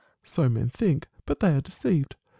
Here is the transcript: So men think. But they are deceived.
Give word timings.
So 0.23 0.49
men 0.49 0.69
think. 0.71 1.07
But 1.27 1.41
they 1.41 1.53
are 1.53 1.61
deceived. 1.61 2.15